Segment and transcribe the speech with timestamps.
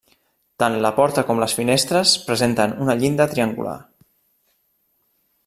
[0.61, 3.77] Tant la porta com les finestres presenten una llinda triangular.